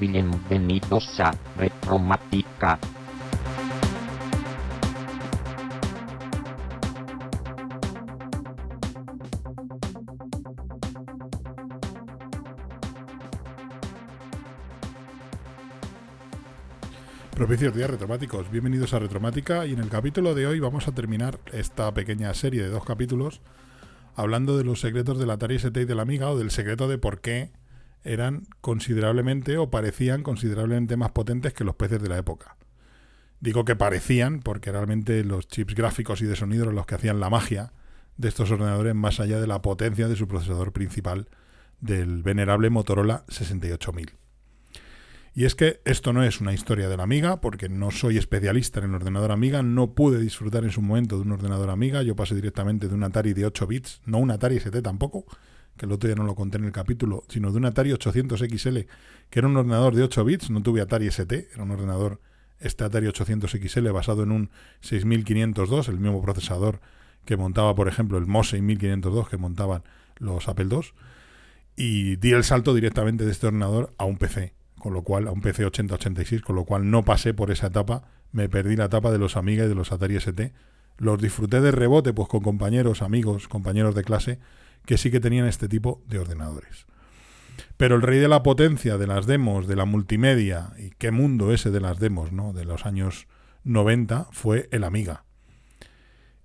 [0.00, 2.78] Bienvenidos a Retromática.
[17.52, 21.38] Propicios días retromáticos, bienvenidos a Retromática y en el capítulo de hoy vamos a terminar
[21.52, 23.42] esta pequeña serie de dos capítulos
[24.16, 26.96] hablando de los secretos del Atari ST y de la Amiga o del secreto de
[26.96, 27.52] por qué
[28.04, 32.56] eran considerablemente o parecían considerablemente más potentes que los peces de la época.
[33.40, 37.20] Digo que parecían porque realmente los chips gráficos y de sonido eran los que hacían
[37.20, 37.74] la magia
[38.16, 41.28] de estos ordenadores más allá de la potencia de su procesador principal
[41.82, 44.21] del venerable Motorola 68000.
[45.34, 48.80] Y es que esto no es una historia de la Amiga, porque no soy especialista
[48.80, 52.14] en el ordenador Amiga, no pude disfrutar en su momento de un ordenador Amiga, yo
[52.14, 55.24] pasé directamente de un Atari de 8 bits, no un Atari ST tampoco,
[55.78, 58.40] que el otro día no lo conté en el capítulo, sino de un Atari 800
[58.40, 58.78] XL,
[59.30, 62.20] que era un ordenador de 8 bits, no tuve Atari ST, era un ordenador,
[62.60, 64.50] este Atari 800 XL basado en un
[64.82, 66.80] 6502, el mismo procesador
[67.24, 69.82] que montaba, por ejemplo, el MOS 6502 que montaban
[70.18, 70.82] los Apple II,
[71.74, 75.30] y di el salto directamente de este ordenador a un PC con lo cual, a
[75.30, 78.02] un PC 8086, con lo cual no pasé por esa etapa,
[78.32, 80.52] me perdí la etapa de los Amiga y de los Atari ST.
[80.98, 84.40] Los disfruté de rebote, pues con compañeros, amigos, compañeros de clase,
[84.84, 86.86] que sí que tenían este tipo de ordenadores.
[87.76, 91.52] Pero el rey de la potencia, de las demos, de la multimedia, y qué mundo
[91.52, 92.52] ese de las demos, ¿no?
[92.52, 93.28] De los años
[93.62, 95.22] 90, fue el Amiga.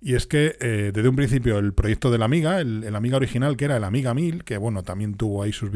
[0.00, 3.56] Y es que eh, desde un principio el proyecto de la Amiga, el, Amiga original
[3.56, 5.70] que era el Amiga 1000, que bueno, también tuvo ahí sus,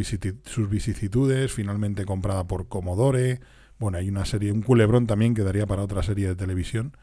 [0.45, 3.41] sus vicisitudes, finalmente comprada por Commodore,
[3.79, 6.97] bueno, hay una serie, un culebrón también que daría para otra serie de televisión,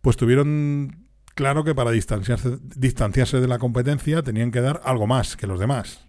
[0.00, 5.36] pues tuvieron claro que para distanciarse, distanciarse de la competencia tenían que dar algo más
[5.36, 6.06] que los demás.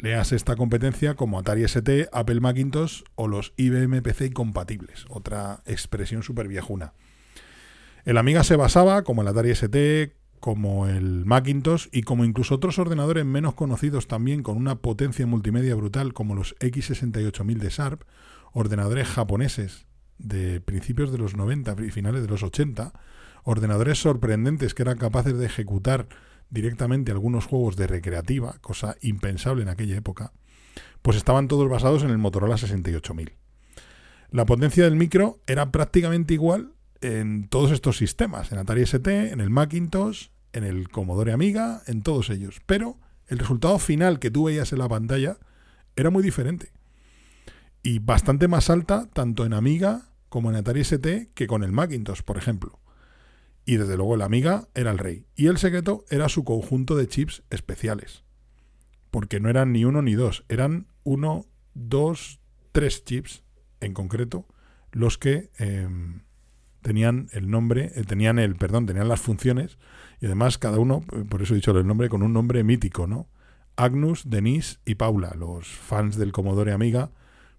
[0.00, 6.24] Leas esta competencia como Atari ST, Apple Macintosh o los IBM PC incompatibles, otra expresión
[6.24, 6.92] súper viejuna.
[8.04, 12.80] El Amiga se basaba, como el Atari ST, como el Macintosh y como incluso otros
[12.80, 18.02] ordenadores menos conocidos también con una potencia multimedia brutal como los X68000 de Sharp,
[18.52, 19.86] ordenadores japoneses
[20.18, 22.92] de principios de los 90 y finales de los 80,
[23.44, 26.08] ordenadores sorprendentes que eran capaces de ejecutar
[26.50, 30.32] directamente algunos juegos de recreativa, cosa impensable en aquella época,
[31.02, 33.36] pues estaban todos basados en el Motorola 68000.
[34.32, 39.40] La potencia del micro era prácticamente igual en todos estos sistemas, en Atari ST, en
[39.40, 42.62] el Macintosh, en el Commodore Amiga, en todos ellos.
[42.66, 45.38] Pero el resultado final que tú veías en la pantalla
[45.96, 46.72] era muy diferente.
[47.82, 52.22] Y bastante más alta tanto en Amiga como en Atari ST que con el Macintosh,
[52.22, 52.78] por ejemplo.
[53.64, 55.26] Y desde luego el Amiga era el rey.
[55.34, 58.24] Y el secreto era su conjunto de chips especiales.
[59.10, 62.40] Porque no eran ni uno ni dos, eran uno, dos,
[62.72, 63.42] tres chips
[63.80, 64.46] en concreto
[64.92, 65.88] los que eh,
[66.82, 69.78] tenían el nombre, eh, tenían el, perdón, tenían las funciones
[70.20, 73.06] y además cada uno, eh, por eso he dicho el nombre, con un nombre mítico,
[73.06, 73.28] ¿no?
[73.76, 75.34] Agnus, Denise y Paula.
[75.36, 77.10] Los fans del Commodore Amiga,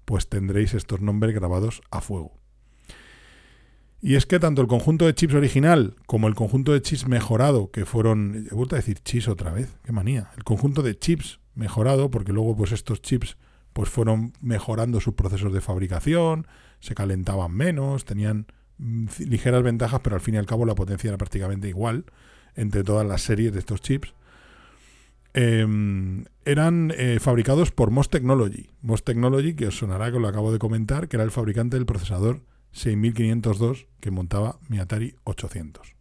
[0.06, 2.38] pues tendréis estos nombres grabados a fuego.
[4.02, 7.72] Y es que tanto el conjunto de chips original como el conjunto de chips mejorado,
[7.72, 11.40] que fueron, he vuelto a decir chips otra vez, qué manía, el conjunto de chips
[11.56, 13.38] mejorado, porque luego pues estos chips
[13.72, 16.48] pues fueron mejorando sus procesos de fabricación,
[16.82, 18.48] se calentaban menos, tenían
[19.20, 22.06] ligeras ventajas, pero al fin y al cabo la potencia era prácticamente igual
[22.56, 24.14] entre todas las series de estos chips.
[25.34, 25.66] Eh,
[26.46, 28.70] eran eh, fabricados por MOS Technology.
[28.82, 31.86] MOS Technology, que os sonará que lo acabo de comentar, que era el fabricante del
[31.86, 32.42] procesador
[32.74, 35.96] 6502 que montaba mi Atari 800.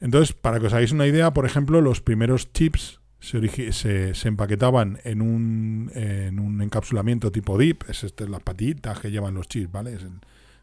[0.00, 3.72] Entonces, para que os hagáis una idea, por ejemplo, los primeros chips se,
[4.14, 9.34] se, empaquetaban en un, en un encapsulamiento tipo DIP, es este, las patitas que llevan
[9.34, 9.94] los chips, ¿vale?
[9.94, 10.20] Es el,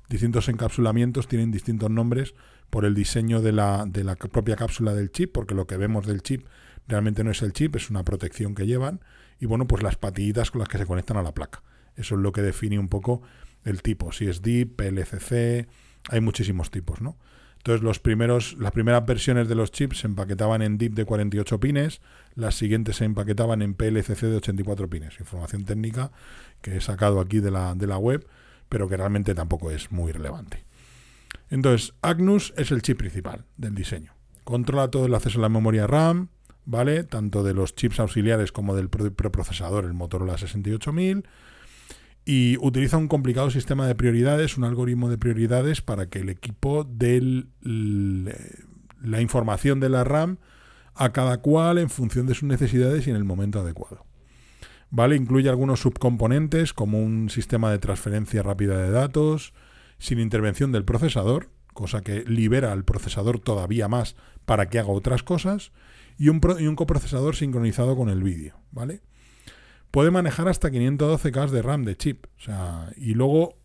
[0.09, 2.33] distintos encapsulamientos tienen distintos nombres
[2.69, 6.05] por el diseño de la, de la propia cápsula del chip, porque lo que vemos
[6.05, 6.45] del chip
[6.87, 9.01] realmente no es el chip, es una protección que llevan,
[9.39, 11.63] y bueno, pues las patillitas con las que se conectan a la placa.
[11.95, 13.21] Eso es lo que define un poco
[13.63, 15.67] el tipo, si es DIP, PLCC,
[16.09, 17.17] hay muchísimos tipos, ¿no?
[17.57, 21.59] Entonces, los primeros, las primeras versiones de los chips se empaquetaban en DIP de 48
[21.59, 21.99] pines,
[22.33, 25.19] las siguientes se empaquetaban en PLCC de 84 pines.
[25.19, 26.11] Información técnica
[26.61, 28.25] que he sacado aquí de la, de la web,
[28.69, 30.63] pero que realmente tampoco es muy relevante.
[31.49, 34.13] Entonces, Agnus es el chip principal del diseño.
[34.43, 36.29] Controla todo el acceso a la memoria RAM,
[36.65, 37.03] ¿vale?
[37.03, 41.23] Tanto de los chips auxiliares como del preprocesador, el Motorola 68000
[42.27, 46.83] y utiliza un complicado sistema de prioridades, un algoritmo de prioridades para que el equipo
[46.83, 50.37] dé la información de la RAM
[50.93, 54.06] a cada cual en función de sus necesidades y en el momento adecuado.
[54.89, 55.15] ¿Vale?
[55.15, 59.53] Incluye algunos subcomponentes como un sistema de transferencia rápida de datos
[59.99, 65.23] sin intervención del procesador, cosa que libera al procesador todavía más para que haga otras
[65.23, 65.71] cosas,
[66.17, 66.39] y un,
[66.75, 69.01] coprocesador sincronizado con el vídeo, ¿vale?
[69.91, 72.25] puede manejar hasta 512K de RAM de chip.
[72.37, 73.57] O sea, y luego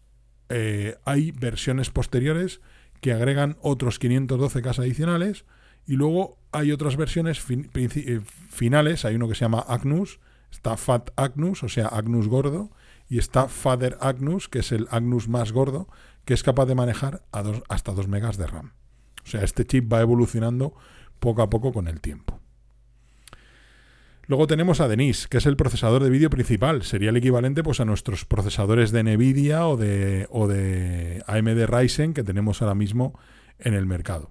[0.49, 2.61] eh, hay versiones posteriores
[3.01, 5.45] que agregan otros 512K adicionales.
[5.87, 9.05] Y luego hay otras versiones eh, finales.
[9.05, 10.21] Hay uno que se llama Agnus.
[10.53, 12.71] Está Fat Agnus, o sea, Agnus gordo.
[13.09, 15.89] Y está Father Agnus, que es el Agnus más gordo,
[16.25, 18.73] que es capaz de manejar a dos, hasta 2 megas de RAM.
[19.25, 20.75] O sea, este chip va evolucionando
[21.19, 22.39] poco a poco con el tiempo.
[24.27, 26.85] Luego tenemos a Denise, que es el procesador de vídeo principal.
[26.85, 32.15] Sería el equivalente pues, a nuestros procesadores de Nvidia o de, o de AMD Ryzen
[32.15, 33.19] que tenemos ahora mismo
[33.59, 34.31] en el mercado.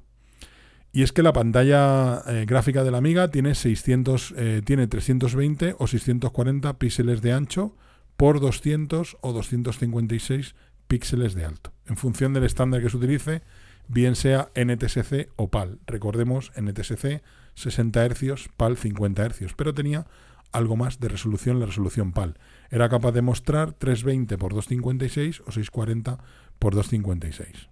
[0.94, 5.88] Y es que la pantalla eh, gráfica de la Amiga tiene, 600, eh, 320 o
[5.88, 7.76] 640 píxeles de ancho
[8.18, 10.56] por 200 o 256
[10.88, 13.42] píxeles de alto, en función del estándar que se utilice,
[13.88, 15.80] bien sea NTSC o PAL.
[15.88, 17.22] Recordemos, NTSC
[17.56, 20.06] 60 Hz, PAL 50 Hz, pero tenía
[20.52, 22.38] algo más de resolución la resolución PAL.
[22.70, 26.22] Era capaz de mostrar 320 x 256 o 640 x
[26.60, 27.70] 256.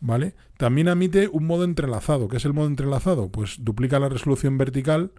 [0.00, 0.34] ¿Vale?
[0.56, 2.28] También admite un modo entrelazado.
[2.28, 3.30] ¿Qué es el modo entrelazado?
[3.30, 5.12] Pues duplica la resolución vertical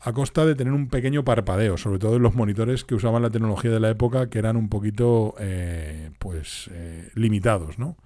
[0.00, 3.30] a costa de tener un pequeño parpadeo, sobre todo en los monitores que usaban la
[3.30, 7.96] tecnología de la época, que eran un poquito eh, pues eh, limitados, ¿no?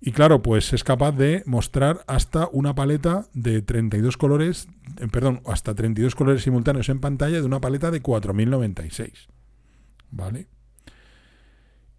[0.00, 4.68] Y claro, pues es capaz de mostrar hasta una paleta de 32 colores,
[4.98, 9.28] eh, perdón, hasta 32 colores simultáneos en pantalla de una paleta de 4096.
[10.10, 10.46] ¿Vale?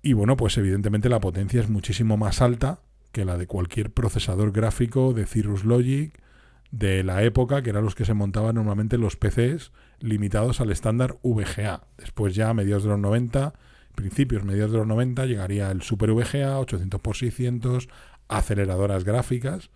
[0.01, 2.79] Y bueno, pues evidentemente la potencia es muchísimo más alta
[3.11, 6.17] que la de cualquier procesador gráfico de Cirrus Logic
[6.71, 11.17] de la época, que eran los que se montaban normalmente los PCs limitados al estándar
[11.23, 11.87] VGA.
[11.97, 13.53] Después ya a mediados de los 90
[13.95, 17.89] principios, mediados de los 90, llegaría el Super VGA, 800x600,
[18.29, 19.71] aceleradoras gráficas,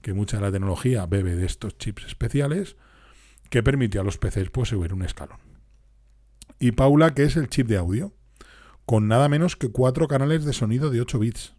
[0.00, 2.76] que mucha de la tecnología bebe de estos chips especiales,
[3.50, 5.38] que permitió a los PCs pues, subir un escalón.
[6.58, 8.12] Y Paula, que es el chip de audio,
[8.88, 11.54] con nada menos que cuatro canales de sonido de 8 bits.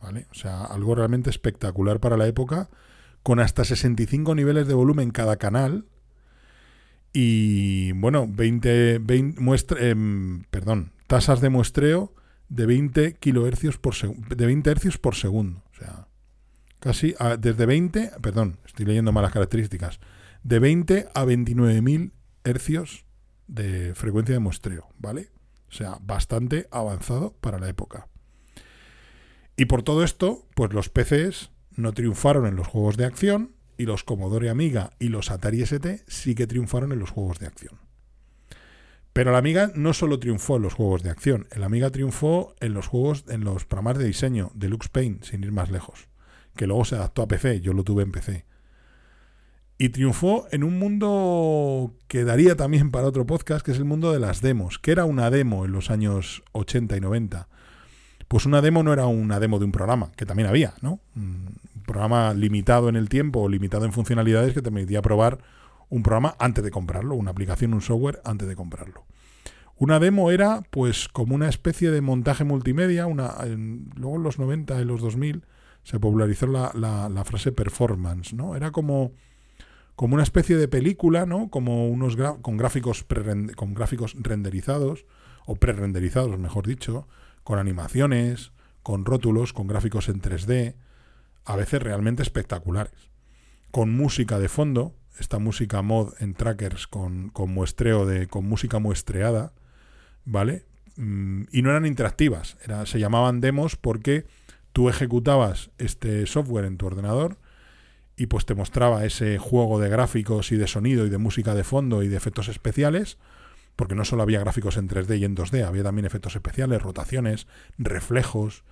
[0.00, 0.26] ¿Vale?
[0.30, 2.70] O sea, algo realmente espectacular para la época,
[3.22, 5.84] con hasta 65 niveles de volumen cada canal.
[7.12, 12.14] Y bueno, 20, 20 muestra, em, perdón, tasas de muestreo
[12.48, 15.62] de 20 kilohercios por de 20 hercios por segundo.
[15.72, 16.08] O sea,
[16.80, 20.00] casi desde 20, perdón, estoy leyendo malas características,
[20.42, 22.12] de 20 a 29.000
[22.44, 23.04] hercios
[23.46, 25.35] de frecuencia de muestreo, ¿vale?
[25.68, 28.08] O sea, bastante avanzado para la época.
[29.56, 33.84] Y por todo esto, pues los PCs no triunfaron en los juegos de acción y
[33.84, 37.78] los Commodore Amiga y los Atari ST sí que triunfaron en los juegos de acción.
[39.12, 42.74] Pero la Amiga no solo triunfó en los juegos de acción, el Amiga triunfó en
[42.74, 46.08] los juegos, en los programas de diseño de Lux Paint, sin ir más lejos,
[46.54, 48.44] que luego se adaptó a PC, yo lo tuve en PC.
[49.78, 54.12] Y triunfó en un mundo que daría también para otro podcast, que es el mundo
[54.12, 57.48] de las demos, que era una demo en los años 80 y 90.
[58.28, 61.00] Pues una demo no era una demo de un programa, que también había, ¿no?
[61.14, 65.38] Un programa limitado en el tiempo o limitado en funcionalidades que te permitía probar
[65.88, 69.04] un programa antes de comprarlo, una aplicación, un software antes de comprarlo.
[69.76, 73.34] Una demo era pues como una especie de montaje multimedia, una,
[73.94, 75.44] luego en los 90 y los 2000
[75.82, 78.56] se popularizó la, la, frase performance, ¿no?
[78.56, 79.12] Era como,
[79.96, 81.48] como una especie de película, ¿no?
[81.48, 83.04] Como unos con gráficos
[83.56, 85.06] con gráficos renderizados
[85.46, 87.08] o pre-renderizados, mejor dicho,
[87.42, 90.74] con animaciones, con rótulos, con gráficos en 3D,
[91.46, 93.10] a veces realmente espectaculares,
[93.70, 99.52] con música de fondo, esta música mod en trackers con, muestreo de con música muestreada,
[100.24, 100.66] ¿vale?
[100.96, 104.26] Mm, y no eran interactivas, era, se llamaban demos porque
[104.72, 107.38] tú ejecutabas este software en tu ordenador
[108.16, 111.64] y pues te mostraba ese juego de gráficos y de sonido y de música de
[111.64, 113.18] fondo y de efectos especiales,
[113.76, 117.46] porque no solo había gráficos en 3D y en 2D, había también efectos especiales, rotaciones,
[117.78, 118.64] reflejos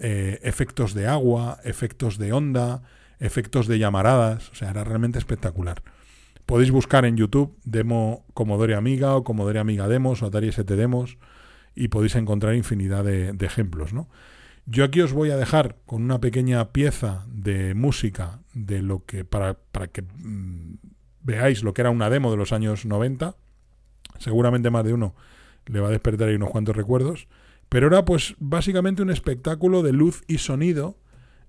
[0.00, 2.82] eh, efectos de agua, efectos de onda,
[3.20, 5.82] efectos de llamaradas, o sea, era realmente espectacular.
[6.46, 11.16] Podéis buscar en YouTube demo Commodore Amiga o Commodore Amiga Demos o Atari ST Demos
[11.76, 14.08] y podéis encontrar infinidad de, de ejemplos, ¿no?
[14.66, 19.24] Yo aquí os voy a dejar con una pequeña pieza de música de lo que
[19.24, 20.78] para, para que mm,
[21.20, 23.36] veáis lo que era una demo de los años 90.
[24.18, 25.14] Seguramente más de uno
[25.66, 27.28] le va a despertar ahí unos cuantos recuerdos.
[27.68, 30.98] Pero era pues básicamente un espectáculo de luz y sonido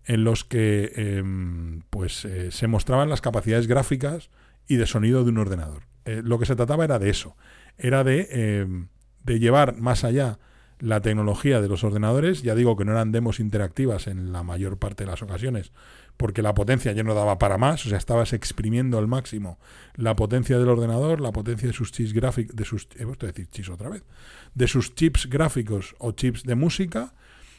[0.06, 4.30] en los que em, pues eh, se mostraban las capacidades gráficas
[4.68, 5.84] y de sonido de un ordenador.
[6.06, 7.36] Eh, lo que se trataba era de eso,
[7.78, 8.88] era de, em,
[9.24, 10.38] de llevar más allá
[10.80, 14.78] la tecnología de los ordenadores, ya digo que no eran demos interactivas en la mayor
[14.78, 15.72] parte de las ocasiones,
[16.18, 19.58] porque la potencia ya no daba para más, o sea, estabas exprimiendo al máximo
[19.96, 23.70] la potencia del ordenador, la potencia de sus chips gráficos, de sus, he decir chips
[23.70, 24.04] otra vez,
[24.54, 27.14] de sus chips gráficos o chips de música,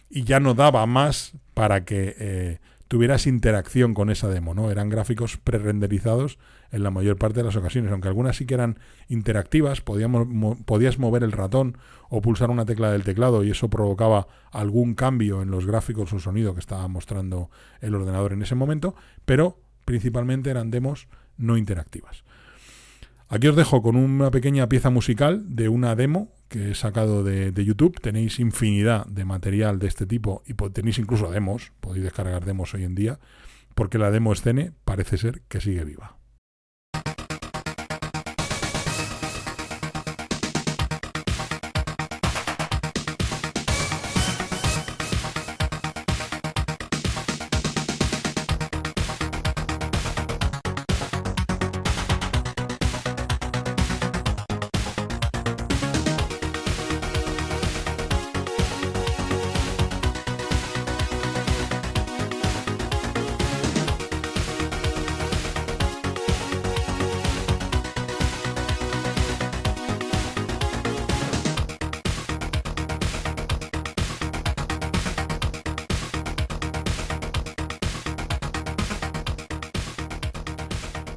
[0.08, 4.70] y ya no daba más para que eh, tuvieras interacción con esa demo, ¿no?
[4.70, 6.38] Eran gráficos prerenderizados
[6.70, 8.78] en la mayor parte de las ocasiones, aunque algunas sí que eran
[9.08, 10.26] interactivas, podíamos,
[10.64, 11.78] podías mover el ratón
[12.08, 16.20] o pulsar una tecla del teclado y eso provocaba algún cambio en los gráficos o
[16.20, 17.50] sonido que estaba mostrando
[17.80, 22.25] el ordenador en ese momento, pero principalmente eran demos no interactivas.
[23.28, 27.52] Aquí os dejo con una pequeña pieza musical de una demo que he sacado de,
[27.64, 28.00] YouTube.
[28.00, 31.73] Tenéis infinidad de material de este tipo y tenéis incluso demos.
[31.80, 33.18] Podéis descargar demos hoy en día
[33.75, 36.16] porque la demo escene parece ser que sigue viva.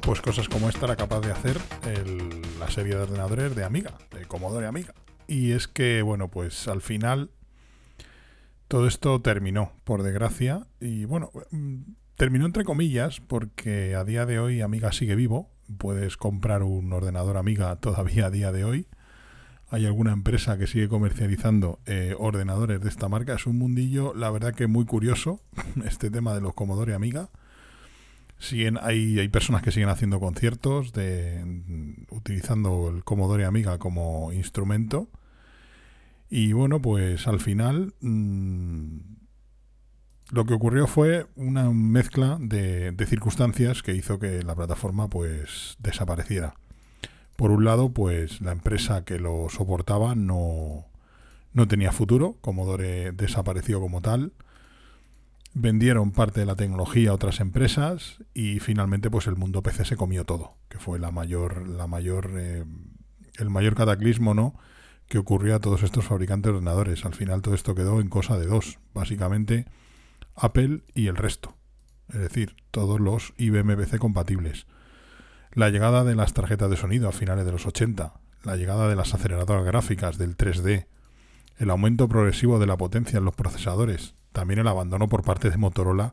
[0.00, 1.58] Pues cosas como esta era capaz de hacer
[2.58, 4.94] la serie de ordenadores de Amiga, de Commodore Amiga.
[5.26, 7.30] Y es que, bueno, pues al final
[8.68, 10.66] todo esto terminó, por desgracia.
[10.80, 11.80] Y bueno, mm,
[12.16, 15.50] terminó entre comillas, porque a día de hoy Amiga sigue vivo.
[15.78, 18.86] Puedes comprar un ordenador Amiga todavía a día de hoy.
[19.68, 23.34] Hay alguna empresa que sigue comercializando eh, ordenadores de esta marca.
[23.34, 25.40] Es un mundillo, la verdad que muy curioso,
[25.84, 27.30] este tema de los Commodore Amiga
[28.40, 31.44] siguen hay, hay personas que siguen haciendo conciertos de
[32.10, 35.08] utilizando el Commodore Amiga como instrumento.
[36.28, 38.98] Y bueno pues al final mm,
[40.32, 45.76] lo que ocurrió fue una mezcla de, de, circunstancias que hizo que la plataforma pues
[45.78, 46.54] desapareciera.
[47.36, 50.86] Por un lado pues la empresa que lo soportaba no
[51.52, 52.36] no tenía futuro.
[52.40, 54.32] Commodore desapareció como tal
[55.54, 59.96] vendieron parte de la tecnología a otras empresas y finalmente pues el mundo PC se
[59.96, 62.64] comió todo, que fue la mayor, la mayor, eh,
[63.38, 64.54] el mayor cataclismo, ¿no?
[65.10, 67.04] que ocurrió a todos estos fabricantes de ordenadores.
[67.04, 69.66] Al final todo esto quedó en cosa de dos, básicamente
[70.36, 71.56] Apple y el resto,
[72.10, 74.66] es decir, todos los IBM PC compatibles.
[75.52, 78.14] La llegada de las tarjetas de sonido a finales de los 80,
[78.44, 80.86] la llegada de las aceleradoras gráficas del 3D,
[81.58, 85.56] el aumento progresivo de la potencia en los procesadores, también el abandono por parte de
[85.56, 86.12] Motorola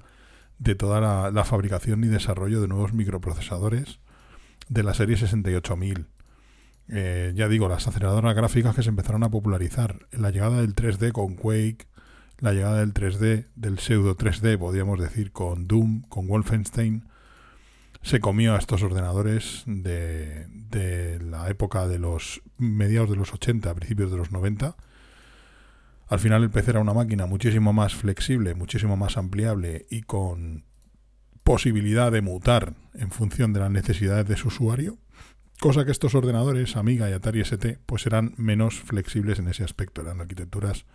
[0.59, 3.99] de toda la, fabricación y desarrollo de nuevos microprocesadores
[4.69, 6.07] de la serie 68000.
[6.89, 11.11] Eh, ya digo, las aceleradoras gráficas que se empezaron a popularizar, la llegada del 3D
[11.11, 11.85] con Quake,
[12.39, 17.03] la llegada del 3D, del pseudo 3D, podríamos decir, con Doom, con Wolfenstein,
[18.01, 23.73] se comió a estos ordenadores de, de la época de los mediados de los 80,
[23.75, 24.75] principios de los 90,
[26.07, 30.63] al final el PC era una máquina muchísimo más flexible, muchísimo más ampliable y con
[31.43, 34.97] posibilidad de mutar en función de las necesidades de su usuario,
[35.59, 40.01] cosa que estos ordenadores Amiga y Atari ST pues eran menos flexibles en ese aspecto,
[40.01, 40.85] eran arquitecturas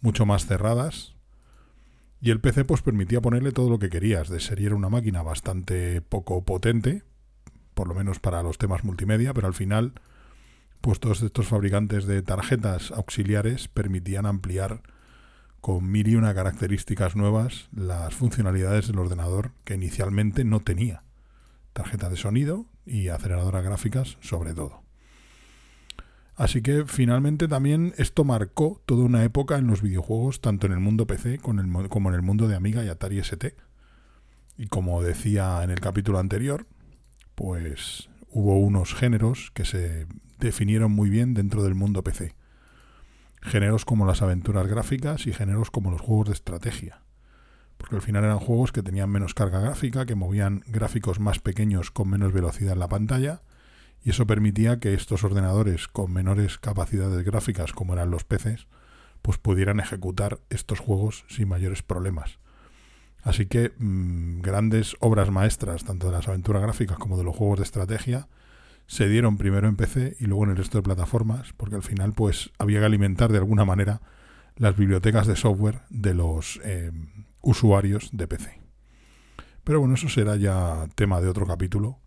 [0.00, 1.14] mucho más cerradas
[2.20, 5.22] y el PC pues permitía ponerle todo lo que querías, de serie era una máquina
[5.22, 7.02] bastante poco potente,
[7.74, 9.92] por lo menos para los temas multimedia, pero al final
[10.84, 14.82] pues todos estos fabricantes de tarjetas auxiliares permitían ampliar
[15.62, 21.02] con mil y una características nuevas las funcionalidades del ordenador que inicialmente no tenía.
[21.72, 24.82] Tarjeta de sonido y aceleradoras gráficas sobre todo.
[26.36, 30.80] Así que finalmente también esto marcó toda una época en los videojuegos, tanto en el
[30.80, 33.56] mundo PC como en el mundo de Amiga y Atari ST.
[34.58, 36.66] Y como decía en el capítulo anterior,
[37.34, 40.06] pues hubo unos géneros que se
[40.46, 42.34] definieron muy bien dentro del mundo PC.
[43.42, 47.02] Géneros como las aventuras gráficas y géneros como los juegos de estrategia.
[47.76, 51.90] Porque al final eran juegos que tenían menos carga gráfica, que movían gráficos más pequeños
[51.90, 53.42] con menos velocidad en la pantalla,
[54.02, 58.66] y eso permitía que estos ordenadores con menores capacidades gráficas como eran los PCs,
[59.22, 62.38] pues pudieran ejecutar estos juegos sin mayores problemas.
[63.22, 67.58] Así que mm, grandes obras maestras, tanto de las aventuras gráficas como de los juegos
[67.58, 68.28] de estrategia,
[68.86, 72.12] se dieron primero en PC y luego en el resto de plataformas, porque al final
[72.12, 74.00] pues había que alimentar de alguna manera
[74.56, 76.92] las bibliotecas de software de los eh,
[77.40, 78.60] usuarios de PC.
[79.64, 81.98] Pero bueno, eso será ya tema de otro capítulo.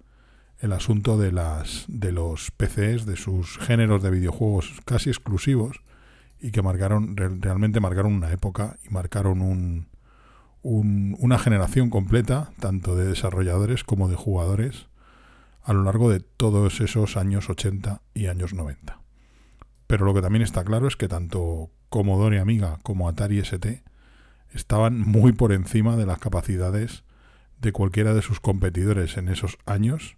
[0.59, 5.81] El asunto de las de los PCs, de sus géneros de videojuegos casi exclusivos
[6.39, 9.87] y que marcaron realmente marcaron una época y marcaron un,
[10.63, 14.87] una generación completa, tanto de desarrolladores como de jugadores,
[15.67, 19.01] a lo largo de todos esos años 80 y años 90.
[19.85, 23.83] Pero lo que también está claro es que tanto Commodore Amiga como Atari ST
[24.53, 27.03] estaban muy por encima de las capacidades
[27.59, 30.15] de cualquiera de sus competidores en esos años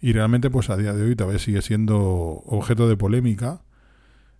[0.00, 3.62] y realmente pues a día de hoy todavía sigue siendo objeto de polémica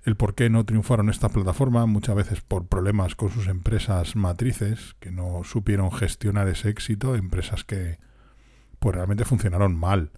[0.04, 4.94] el por qué no triunfaron esta plataforma, muchas veces por problemas con sus empresas matrices,
[5.00, 7.98] que no supieron gestionar ese éxito, empresas que
[8.80, 10.10] pues realmente funcionaron mal,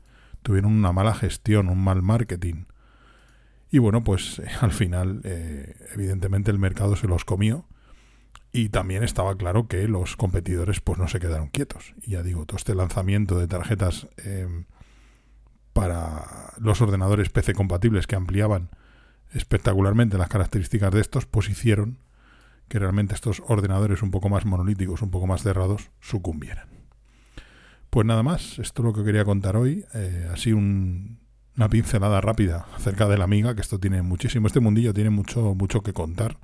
[0.43, 2.65] tuvieron una mala gestión, un mal marketing.
[3.71, 7.67] Y bueno, pues al final, eh, evidentemente el mercado se los comió.
[8.55, 11.95] Y también estaba claro que los competidores pues no se quedaron quietos.
[12.03, 14.65] Y ya digo, todo este lanzamiento de tarjetas eh,
[15.73, 18.69] para los ordenadores PC compatibles que ampliaban
[19.33, 21.99] espectacularmente las características de estos, pues hicieron
[22.69, 26.82] que realmente estos ordenadores un poco más monolíticos, un poco más cerrados, sucumbieran.
[27.93, 29.85] Pues nada más, esto es lo que quería contar hoy.
[29.93, 34.95] Eh, así una pincelada rápida acerca de la amiga, que esto tiene muchísimo, este mundillo
[34.95, 36.39] tiene mucho, mucho que contar.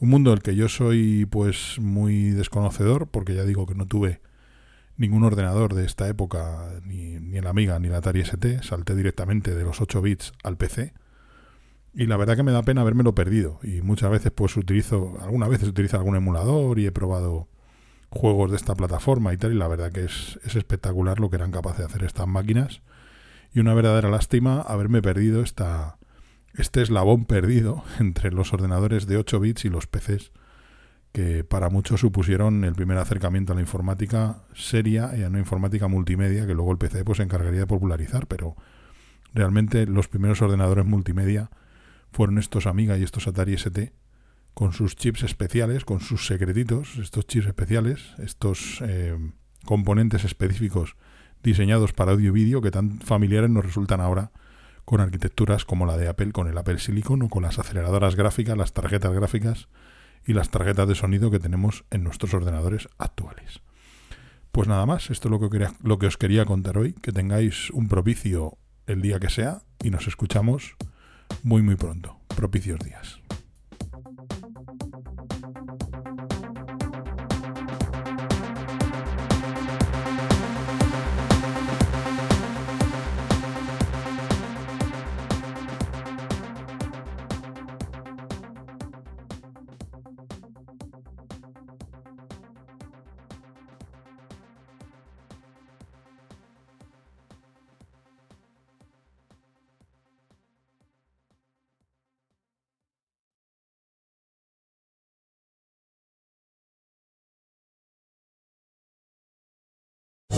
[0.00, 4.20] Un mundo del que yo soy pues muy desconocedor, porque ya digo que no tuve
[4.98, 9.54] ningún ordenador de esta época, ni, ni el Amiga ni la Atari ST, salté directamente
[9.54, 10.92] de los 8 bits al PC
[11.94, 13.60] y la verdad que me da pena lo perdido.
[13.62, 17.48] Y muchas veces pues utilizo, algunas veces utilizo algún emulador y he probado
[18.10, 19.52] juegos de esta plataforma y tal.
[19.52, 22.82] Y la verdad que es, es espectacular lo que eran capaces de hacer estas máquinas.
[23.52, 25.96] Y una verdadera lástima haberme perdido esta,
[26.54, 30.32] este eslabón perdido entre los ordenadores de 8 bits y los PCs,
[31.12, 35.88] que para muchos supusieron el primer acercamiento a la informática seria y a una informática
[35.88, 38.56] multimedia que luego el PC pues se encargaría de popularizar, pero
[39.34, 41.50] realmente los primeros ordenadores multimedia
[42.12, 43.92] fueron estos Amiga y estos Atari ST
[44.54, 49.16] con sus chips especiales, con sus secretitos, estos chips especiales, estos eh,
[49.64, 50.96] componentes específicos
[51.42, 54.32] diseñados para audio y vídeo que tan familiares nos resultan ahora
[54.84, 58.56] con arquitecturas como la de Apple, con el Apple Silicon o con las aceleradoras gráficas,
[58.56, 59.68] las tarjetas gráficas
[60.26, 63.62] y las tarjetas de sonido que tenemos en nuestros ordenadores actuales.
[64.52, 67.70] Pues nada más, esto es lo que, lo que os quería contar hoy, que tengáis
[67.70, 70.74] un propicio el día que sea y nos escuchamos
[71.42, 72.18] muy muy pronto.
[72.34, 73.20] Propicios días.